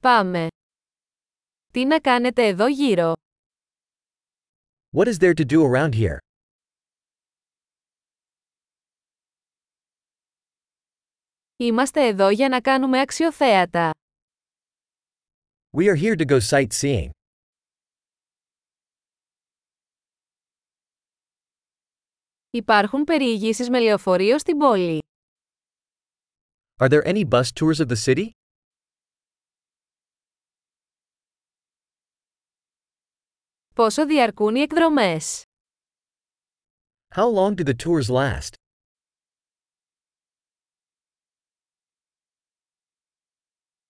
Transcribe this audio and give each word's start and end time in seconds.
Πάμε. 0.00 0.46
Τι 1.72 1.84
να 1.84 2.00
κάνετε 2.00 2.46
εδώ 2.46 2.66
γύρω; 2.66 3.12
What 4.96 5.06
is 5.06 5.16
there 5.18 5.34
to 5.34 5.44
do 5.44 5.62
around 5.62 5.92
here? 5.94 6.16
Είμαστε 11.56 12.06
εδώ 12.06 12.28
για 12.28 12.48
να 12.48 12.60
κάνουμε 12.60 13.00
αξιοθέατα. 13.00 13.90
We 15.76 15.84
are 15.84 15.96
here 15.96 16.16
to 16.16 16.24
go 16.24 16.40
sightseeing. 16.40 17.10
Υπάρχουν 22.50 23.04
περιηγήσεις 23.04 23.68
με 23.68 23.80
λεωφορείο 23.80 24.38
στην 24.38 24.58
πόλη. 24.58 25.02
Are 26.76 26.88
there 26.88 27.04
any 27.04 27.24
bus 27.24 27.52
tours 27.52 27.80
of 27.80 27.88
the 27.88 27.96
city? 27.96 28.37
Πόσο 33.78 34.06
διαρκούν 34.06 34.54
οι 34.54 34.60
εκδρομές; 34.60 35.42
How 37.14 37.32
long 37.34 37.54
do 37.54 37.64
the 37.64 37.74
tours 37.84 38.08
last? 38.08 38.52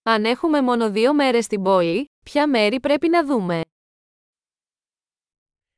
Αν 0.02 0.24
έχουμε 0.24 0.62
μόνο 0.62 0.90
δύο 0.90 1.14
μέρες 1.14 1.44
στην 1.44 1.62
πόλη, 1.62 2.04
ποια 2.24 2.48
μέρη 2.48 2.80
πρέπει 2.80 3.08
να 3.08 3.26
δούμε; 3.26 3.60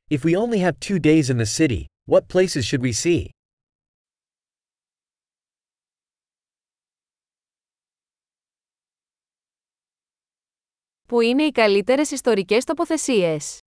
If 0.09 0.19
we 0.23 0.35
only 0.35 0.59
have 0.59 0.77
two 0.89 0.99
days 0.99 1.23
in 1.29 1.37
the 1.37 1.45
city, 1.57 1.85
what 2.11 2.27
places 2.33 2.63
should 2.63 2.81
we 2.81 2.93
see? 2.93 3.25
Πού 11.07 11.21
είναι 11.21 11.43
οι 11.43 11.51
καλύτερες 11.51 12.11
ιστορικές 12.11 12.63
τοποθεσίες; 12.63 13.59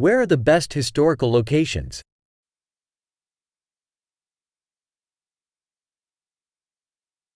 Where 0.00 0.20
are 0.20 0.26
the 0.26 0.42
best 0.44 0.72
historical 0.72 1.30
locations? 1.32 2.00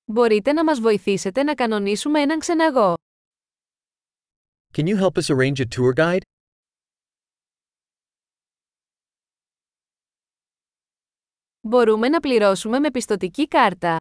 Μπορείτε 0.05 0.53
να 0.53 0.65
μας 0.65 0.81
βοηθήσετε 0.81 1.42
να 1.42 1.55
κανονίσουμε 1.55 2.20
έναν 2.20 2.39
ξεναγό. 2.39 2.95
Can 4.77 4.87
you 4.87 4.97
help 4.97 5.19
us 5.23 5.31
arrange 5.31 5.61
a 5.61 5.67
tour 5.77 5.92
guide? 5.95 6.23
Μπορούμε 11.61 12.09
να 12.09 12.20
πληρώσουμε 12.20 12.78
με 12.78 12.91
πιστοτική 12.91 13.48
κάρτα. 13.48 13.97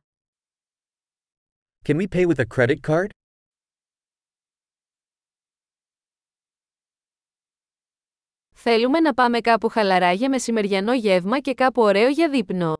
Can 1.86 1.95
we 1.95 2.08
pay 2.08 2.25
with 2.25 2.39
a 2.39 2.45
credit 2.55 2.80
card? 2.88 3.08
Θέλουμε 8.69 9.00
να 9.00 9.14
πάμε 9.14 9.41
κάπου 9.41 9.69
χαλαρά 9.69 10.12
για 10.12 10.28
μεσημεριανό 10.28 10.95
γεύμα 10.95 11.41
και 11.41 11.55
κάπου 11.55 11.83
ωραίο 11.83 12.09
για 12.09 12.31
δείπνο. 12.31 12.77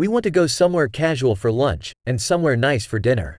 We 0.00 0.08
want 0.08 0.22
to 0.22 0.30
go 0.30 0.46
somewhere 0.46 0.88
casual 0.88 1.34
for 1.34 1.50
lunch, 1.50 1.90
and 2.06 2.20
somewhere 2.20 2.56
nice 2.56 2.86
for 2.86 3.00
dinner. 3.00 3.34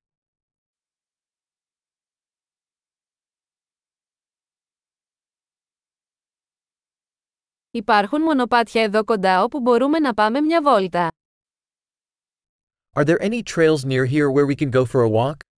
Υπάρχουν 7.71 8.21
μονοπάτια 8.21 8.81
εδώ 8.81 9.03
κοντά 9.03 9.43
όπου 9.43 9.59
μπορούμε 9.59 9.99
να 9.99 10.13
πάμε 10.13 10.41
μια 10.41 10.61
βόλτα. 10.61 11.07
Are 12.95 13.05
there 13.05 13.21
any 13.21 13.43
trails 13.43 13.85
near 13.85 14.05
here 14.05 14.31
where 14.31 14.45
we 14.45 14.55
can 14.55 14.69
go 14.69 14.85
for 14.85 15.01
a 15.01 15.09
walk? 15.09 15.52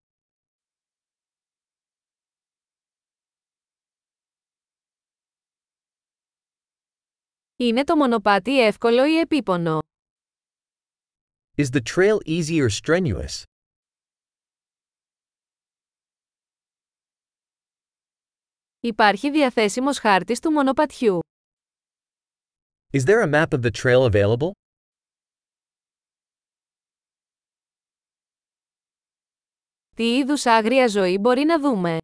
Είναι 7.58 7.84
το 7.84 7.96
μονοπάτι 7.96 8.60
εύκολο 8.62 9.06
ή 9.06 9.20
επίπονο; 9.20 9.80
Is 11.58 11.66
the 11.72 11.82
trail 11.96 12.18
easy 12.26 12.60
or 12.62 12.70
strenuous? 12.70 13.44
Υπάρχει 18.80 19.32
διαθέσιμος 19.32 20.00
χάρτης 20.00 20.40
του 20.40 20.52
μονοπατιού. 20.52 21.20
Is 22.94 23.04
there 23.04 23.22
a 23.24 23.30
map 23.32 23.48
of 23.54 23.62
the 23.62 23.72
trail 23.72 24.12
available? 24.12 24.52
Τι 29.96 30.18
είδους 30.18 30.46
άγρια 30.46 30.88
ζωή 30.88 31.18
μπορεί 31.18 31.44
να 31.44 31.60
δούμε; 31.60 31.98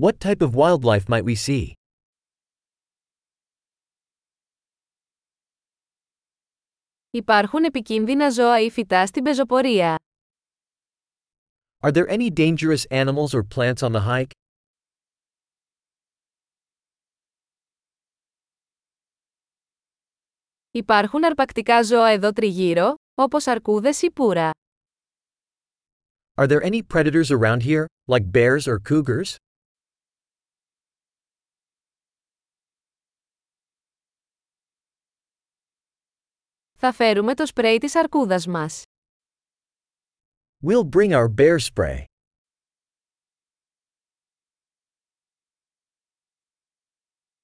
What 0.00 0.18
type 0.18 0.40
of 0.40 0.50
wildlife 0.54 1.04
might 1.08 1.24
we 1.24 1.34
see? 1.34 1.72
Υπάρχουν 7.16 7.64
επικίνδυνα 7.64 8.30
ζώα 8.30 8.60
ή 8.60 8.70
φυτά 8.70 9.06
στην 9.06 9.22
πεζοπορία. 9.22 9.96
Are 11.80 11.92
there 11.92 12.08
any 12.08 12.30
dangerous 12.30 12.84
animals 12.90 13.34
or 13.34 13.42
plants 13.54 13.82
on 13.82 13.92
the 13.92 14.06
hike? 14.06 14.30
Υπάρχουν 20.70 21.24
αρπακτικά 21.24 21.82
ζώα 21.82 22.08
εδώ 22.08 22.32
τριγύρω, 22.32 22.94
όπως 23.14 23.46
αρκούδες 23.46 24.02
ή 24.02 24.10
πουρα. 24.10 24.50
Are 26.34 26.46
there 26.46 26.62
any 26.62 26.80
predators 26.94 27.30
around 27.30 27.62
here, 27.62 27.84
like 28.06 28.30
bears 28.32 28.66
or 28.66 28.78
cougars? 28.88 29.36
Θα 36.76 36.92
φέρουμε 36.92 37.34
το 37.34 37.46
σπρέι 37.46 37.78
της 37.78 37.96
αρκούδας 37.96 38.46
μας. 38.46 38.82
We'll 40.66 40.88
bring 40.96 41.10
our 41.12 41.28
bear 41.38 41.58
spray. 41.58 42.04